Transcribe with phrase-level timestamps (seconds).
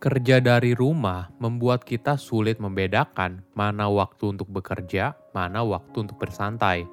[0.00, 6.88] Kerja dari rumah membuat kita sulit membedakan mana waktu untuk bekerja, mana waktu untuk bersantai.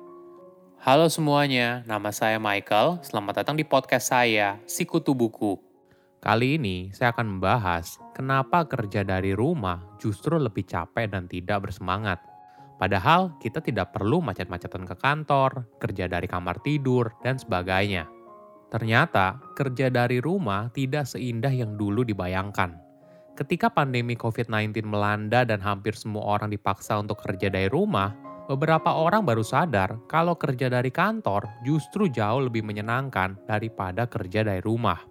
[0.83, 2.99] Halo semuanya, nama saya Michael.
[3.07, 5.55] Selamat datang di podcast saya, Sikutu Buku.
[6.19, 12.19] Kali ini saya akan membahas kenapa kerja dari rumah justru lebih capek dan tidak bersemangat.
[12.75, 18.03] Padahal kita tidak perlu macet-macetan ke kantor, kerja dari kamar tidur, dan sebagainya.
[18.67, 22.83] Ternyata kerja dari rumah tidak seindah yang dulu dibayangkan
[23.37, 28.17] Ketika pandemi COVID-19 melanda dan hampir semua orang dipaksa untuk kerja dari rumah,
[28.49, 34.57] beberapa orang baru sadar kalau kerja dari kantor justru jauh lebih menyenangkan daripada kerja dari
[34.57, 35.05] rumah.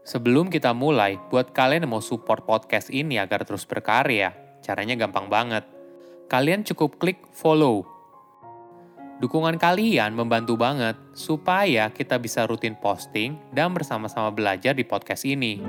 [0.00, 4.32] Sebelum kita mulai, buat kalian yang mau support podcast ini agar terus berkarya,
[4.64, 5.68] caranya gampang banget.
[6.32, 7.84] Kalian cukup klik follow.
[9.20, 15.60] Dukungan kalian membantu banget supaya kita bisa rutin posting dan bersama-sama belajar di podcast ini.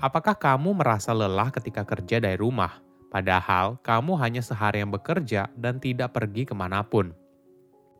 [0.00, 2.80] Apakah kamu merasa lelah ketika kerja dari rumah,
[3.12, 7.12] padahal kamu hanya seharian bekerja dan tidak pergi ke mana pun?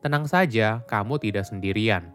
[0.01, 2.09] Tenang saja, kamu tidak sendirian.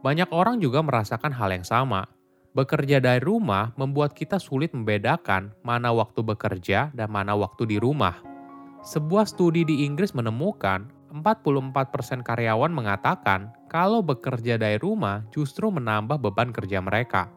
[0.00, 2.08] Banyak orang juga merasakan hal yang sama.
[2.56, 8.16] Bekerja dari rumah membuat kita sulit membedakan mana waktu bekerja dan mana waktu di rumah.
[8.80, 16.56] Sebuah studi di Inggris menemukan 44% karyawan mengatakan kalau bekerja dari rumah justru menambah beban
[16.56, 17.28] kerja mereka.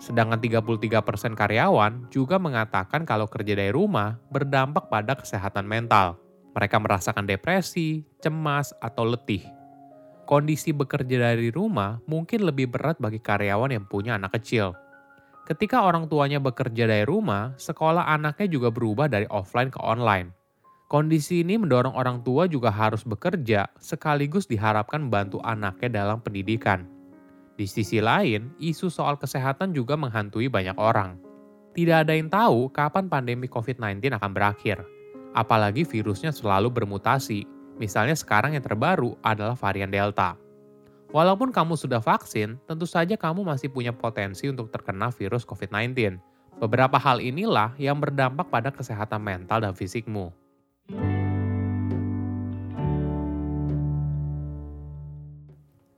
[0.00, 6.16] Sedangkan 33% karyawan juga mengatakan kalau kerja dari rumah berdampak pada kesehatan mental.
[6.56, 9.44] Mereka merasakan depresi, cemas, atau letih.
[10.24, 14.72] Kondisi bekerja dari rumah mungkin lebih berat bagi karyawan yang punya anak kecil.
[15.44, 20.30] Ketika orang tuanya bekerja dari rumah, sekolah anaknya juga berubah dari offline ke online.
[20.90, 26.99] Kondisi ini mendorong orang tua juga harus bekerja, sekaligus diharapkan membantu anaknya dalam pendidikan.
[27.60, 31.20] Di sisi lain, isu soal kesehatan juga menghantui banyak orang.
[31.76, 34.80] Tidak ada yang tahu kapan pandemi COVID-19 akan berakhir.
[35.36, 37.44] Apalagi virusnya selalu bermutasi.
[37.76, 40.40] Misalnya sekarang yang terbaru adalah varian Delta.
[41.12, 46.16] Walaupun kamu sudah vaksin, tentu saja kamu masih punya potensi untuk terkena virus COVID-19.
[46.64, 50.32] Beberapa hal inilah yang berdampak pada kesehatan mental dan fisikmu.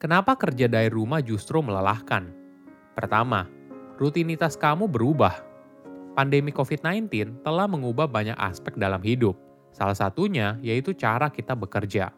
[0.02, 2.26] Kenapa kerja dari rumah justru melelahkan?
[2.98, 3.46] Pertama,
[4.02, 5.46] rutinitas kamu berubah.
[6.18, 7.06] Pandemi COVID-19
[7.46, 9.38] telah mengubah banyak aspek dalam hidup.
[9.70, 12.10] Salah satunya yaitu cara kita bekerja.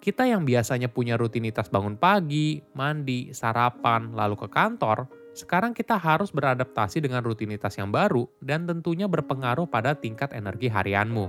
[0.00, 5.04] Kita yang biasanya punya rutinitas bangun pagi, mandi, sarapan, lalu ke kantor,
[5.36, 11.28] sekarang kita harus beradaptasi dengan rutinitas yang baru dan tentunya berpengaruh pada tingkat energi harianmu.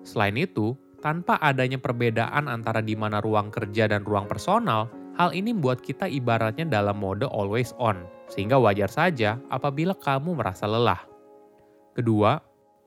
[0.00, 5.50] Selain itu, tanpa adanya perbedaan antara di mana ruang kerja dan ruang personal, Hal ini
[5.50, 11.02] membuat kita ibaratnya dalam mode always on, sehingga wajar saja apabila kamu merasa lelah.
[11.96, 12.38] Kedua,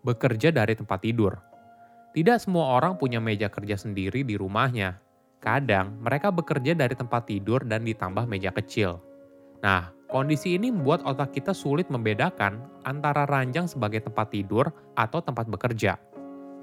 [0.04, 1.36] bekerja dari tempat tidur.
[2.14, 5.02] Tidak semua orang punya meja kerja sendiri di rumahnya.
[5.44, 9.02] Kadang mereka bekerja dari tempat tidur dan ditambah meja kecil.
[9.60, 15.50] Nah, kondisi ini membuat otak kita sulit membedakan antara ranjang sebagai tempat tidur atau tempat
[15.50, 16.00] bekerja.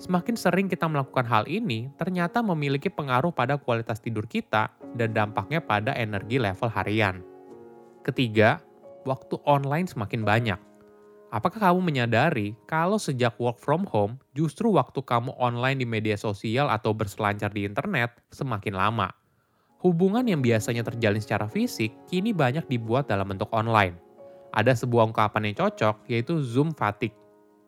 [0.00, 5.60] Semakin sering kita melakukan hal ini, ternyata memiliki pengaruh pada kualitas tidur kita dan dampaknya
[5.60, 7.20] pada energi level harian.
[8.00, 8.64] Ketiga,
[9.04, 10.56] waktu online semakin banyak.
[11.28, 16.72] Apakah kamu menyadari kalau sejak work from home, justru waktu kamu online di media sosial
[16.72, 19.12] atau berselancar di internet semakin lama?
[19.84, 24.00] Hubungan yang biasanya terjalin secara fisik kini banyak dibuat dalam bentuk online.
[24.56, 27.14] Ada sebuah ungkapan yang cocok, yaitu Zoom fatigue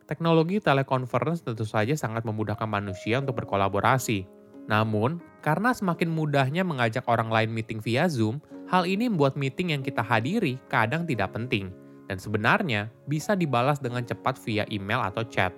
[0.05, 4.25] teknologi telekonferensi tentu saja sangat memudahkan manusia untuk berkolaborasi.
[4.67, 8.39] Namun, karena semakin mudahnya mengajak orang lain meeting via Zoom,
[8.71, 11.75] hal ini membuat meeting yang kita hadiri kadang tidak penting
[12.13, 15.49] dan sebenarnya bisa dibalas dengan cepat via email atau chat.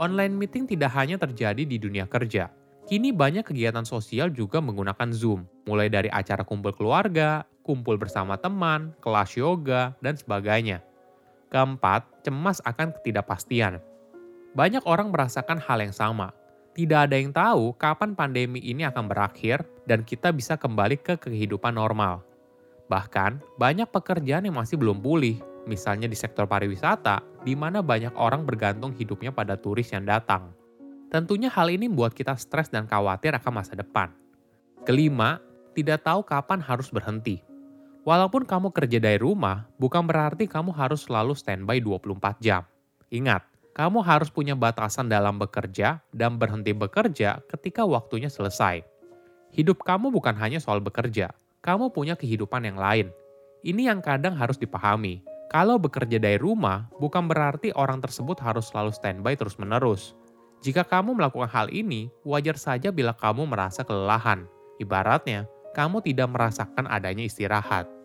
[0.00, 2.48] Online meeting tidak hanya terjadi di dunia kerja.
[2.88, 8.96] Kini banyak kegiatan sosial juga menggunakan Zoom, mulai dari acara kumpul keluarga, kumpul bersama teman,
[9.04, 10.80] kelas yoga, dan sebagainya.
[11.52, 13.78] Keempat, cemas akan ketidakpastian.
[14.58, 16.34] Banyak orang merasakan hal yang sama.
[16.74, 21.78] Tidak ada yang tahu kapan pandemi ini akan berakhir dan kita bisa kembali ke kehidupan
[21.78, 22.26] normal.
[22.90, 28.44] Bahkan, banyak pekerjaan yang masih belum pulih, misalnya di sektor pariwisata, di mana banyak orang
[28.44, 30.52] bergantung hidupnya pada turis yang datang.
[31.08, 34.10] Tentunya hal ini membuat kita stres dan khawatir akan masa depan.
[34.84, 35.40] Kelima,
[35.72, 37.42] tidak tahu kapan harus berhenti.
[38.06, 42.62] Walaupun kamu kerja dari rumah, bukan berarti kamu harus selalu standby 24 jam.
[43.10, 43.42] Ingat,
[43.74, 48.86] kamu harus punya batasan dalam bekerja dan berhenti bekerja ketika waktunya selesai.
[49.50, 51.34] Hidup kamu bukan hanya soal bekerja,
[51.66, 53.10] kamu punya kehidupan yang lain.
[53.66, 55.26] Ini yang kadang harus dipahami.
[55.50, 60.14] Kalau bekerja dari rumah, bukan berarti orang tersebut harus selalu standby terus-menerus.
[60.62, 64.46] Jika kamu melakukan hal ini, wajar saja bila kamu merasa kelelahan.
[64.78, 67.95] Ibaratnya, kamu tidak merasakan adanya istirahat.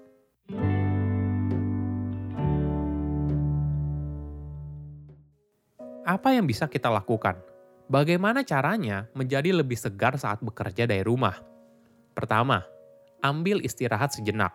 [6.02, 7.38] Apa yang bisa kita lakukan?
[7.86, 11.38] Bagaimana caranya menjadi lebih segar saat bekerja dari rumah?
[12.18, 12.66] Pertama,
[13.22, 14.50] ambil istirahat sejenak.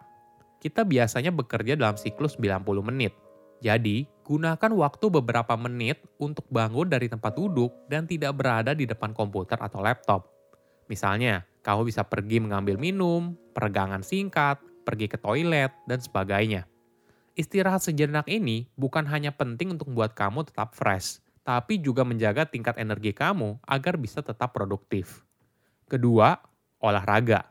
[0.59, 3.15] Kita biasanya bekerja dalam siklus 90 menit.
[3.63, 9.15] Jadi, gunakan waktu beberapa menit untuk bangun dari tempat duduk dan tidak berada di depan
[9.15, 10.27] komputer atau laptop.
[10.91, 16.71] Misalnya, kamu bisa pergi mengambil minum, peregangan singkat, pergi ke toilet, dan sebagainya.
[17.35, 22.79] Istirahat sejenak ini bukan hanya penting untuk membuat kamu tetap fresh, tapi juga menjaga tingkat
[22.79, 25.27] energi kamu agar bisa tetap produktif.
[25.91, 26.39] Kedua,
[26.79, 27.51] olahraga.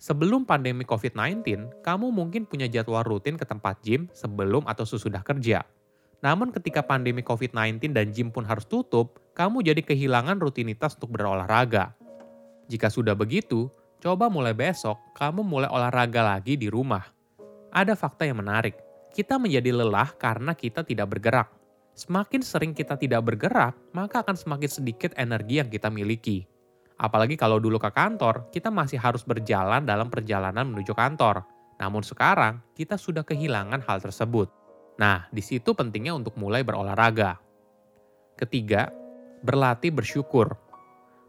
[0.00, 5.66] Sebelum pandemi COVID-19, kamu mungkin punya jadwal rutin ke tempat gym sebelum atau sesudah kerja.
[6.24, 11.92] Namun ketika pandemi COVID-19 dan gym pun harus tutup, kamu jadi kehilangan rutinitas untuk berolahraga.
[12.66, 13.68] Jika sudah begitu,
[14.00, 17.04] coba mulai besok kamu mulai olahraga lagi di rumah.
[17.72, 18.76] Ada fakta yang menarik.
[19.12, 21.48] Kita menjadi lelah karena kita tidak bergerak.
[21.96, 26.44] Semakin sering kita tidak bergerak, maka akan semakin sedikit energi yang kita miliki.
[26.96, 31.44] Apalagi kalau dulu ke kantor, kita masih harus berjalan dalam perjalanan menuju kantor.
[31.76, 34.48] Namun sekarang, kita sudah kehilangan hal tersebut.
[34.96, 37.36] Nah, di situ pentingnya untuk mulai berolahraga.
[38.36, 38.88] Ketiga,
[39.44, 40.56] berlatih bersyukur.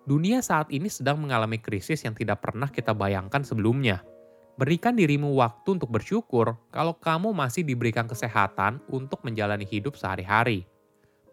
[0.08, 4.08] Dunia saat ini sedang mengalami krisis yang tidak pernah kita bayangkan sebelumnya.
[4.56, 10.64] Berikan dirimu waktu untuk bersyukur kalau kamu masih diberikan kesehatan untuk menjalani hidup sehari-hari.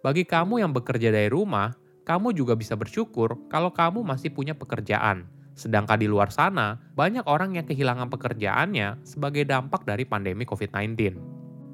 [0.02, 1.70] Bagi kamu yang bekerja dari rumah,
[2.02, 5.30] kamu juga bisa bersyukur kalau kamu masih punya pekerjaan.
[5.54, 11.14] Sedangkan di luar sana, banyak orang yang kehilangan pekerjaannya sebagai dampak dari pandemi COVID-19.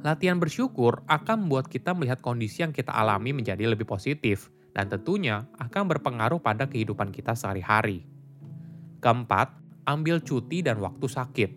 [0.05, 5.47] Latihan bersyukur akan membuat kita melihat kondisi yang kita alami menjadi lebih positif, dan tentunya
[5.59, 8.07] akan berpengaruh pada kehidupan kita sehari-hari.
[9.01, 9.53] Keempat,
[9.89, 11.51] ambil cuti dan waktu sakit.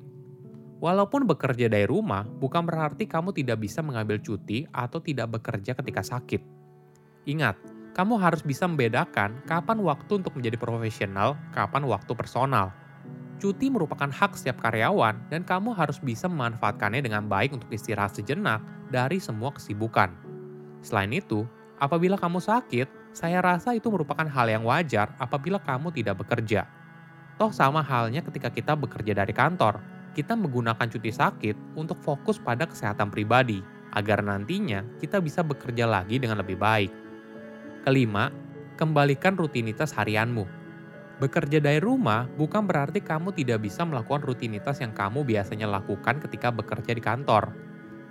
[0.84, 6.04] Walaupun bekerja dari rumah, bukan berarti kamu tidak bisa mengambil cuti atau tidak bekerja ketika
[6.04, 6.44] sakit.
[7.24, 7.56] Ingat,
[7.96, 12.76] kamu harus bisa membedakan kapan waktu untuk menjadi profesional, kapan waktu personal.
[13.40, 18.60] Cuti merupakan hak setiap karyawan dan kamu harus bisa memanfaatkannya dengan baik untuk istirahat sejenak
[18.92, 20.12] dari semua kesibukan.
[20.84, 21.48] Selain itu,
[21.80, 26.66] apabila kamu sakit, saya rasa itu merupakan hal yang wajar apabila kamu tidak bekerja.
[27.38, 29.78] Toh sama halnya ketika kita bekerja dari kantor,
[30.18, 33.62] kita menggunakan cuti sakit untuk fokus pada kesehatan pribadi,
[33.94, 36.90] agar nantinya kita bisa bekerja lagi dengan lebih baik.
[37.86, 38.34] Kelima,
[38.78, 40.46] kembalikan rutinitas harianmu.
[41.22, 46.50] Bekerja dari rumah bukan berarti kamu tidak bisa melakukan rutinitas yang kamu biasanya lakukan ketika
[46.50, 47.54] bekerja di kantor.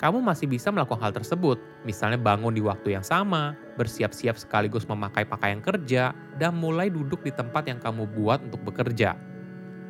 [0.03, 5.23] Kamu masih bisa melakukan hal tersebut, misalnya bangun di waktu yang sama, bersiap-siap sekaligus memakai
[5.23, 6.11] pakaian kerja,
[6.43, 9.15] dan mulai duduk di tempat yang kamu buat untuk bekerja.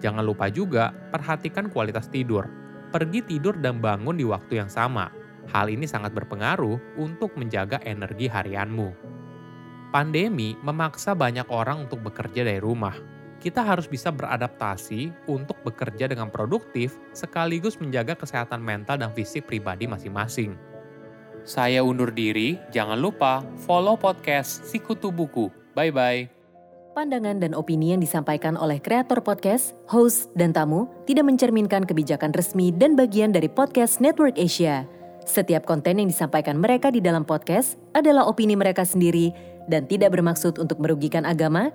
[0.04, 2.44] Jangan lupa juga perhatikan kualitas tidur.
[2.92, 5.08] Pergi tidur dan bangun di waktu yang sama.
[5.48, 8.92] Hal ini sangat berpengaruh untuk menjaga energi harianmu.
[9.96, 13.11] Pandemi memaksa banyak orang untuk bekerja dari rumah.
[13.42, 19.90] Kita harus bisa beradaptasi untuk bekerja dengan produktif sekaligus menjaga kesehatan mental dan fisik pribadi
[19.90, 20.54] masing-masing.
[21.42, 25.50] Saya undur diri, jangan lupa follow podcast Sikutu Buku.
[25.74, 26.30] Bye-bye.
[26.94, 32.70] Pandangan dan opini yang disampaikan oleh kreator podcast, host, dan tamu tidak mencerminkan kebijakan resmi
[32.70, 34.86] dan bagian dari podcast Network Asia.
[35.26, 39.34] Setiap konten yang disampaikan mereka di dalam podcast adalah opini mereka sendiri
[39.66, 41.74] dan tidak bermaksud untuk merugikan agama,